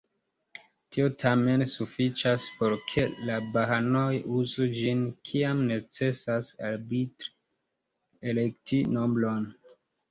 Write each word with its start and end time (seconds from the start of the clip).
Tio 0.95 1.09
tamen 1.23 1.63
sufiĉas 1.73 2.47
por 2.55 2.75
ke 2.93 3.05
la 3.29 3.37
bahaanoj 3.59 4.09
uzu 4.41 4.69
ĝin, 4.79 5.05
kiam 5.31 5.65
necesas 5.69 6.53
arbitre 6.73 7.33
elekti 8.35 8.85
nombron. 8.99 9.49